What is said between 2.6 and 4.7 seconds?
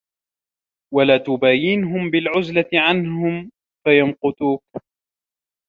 عَنْهُمْ فَيَمْقُتُوك